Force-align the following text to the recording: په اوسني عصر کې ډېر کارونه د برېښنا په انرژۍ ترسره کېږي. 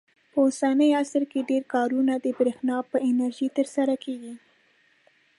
په 0.31 0.37
اوسني 0.45 0.89
عصر 1.01 1.23
کې 1.31 1.47
ډېر 1.49 1.63
کارونه 1.73 2.13
د 2.19 2.27
برېښنا 2.39 2.77
په 2.91 2.97
انرژۍ 3.07 3.47
ترسره 3.57 3.95
کېږي. 4.03 4.33